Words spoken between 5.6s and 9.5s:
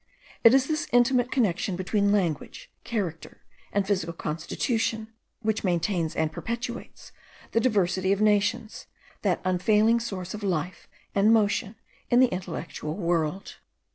maintains and perpetuates the diversity of nations; that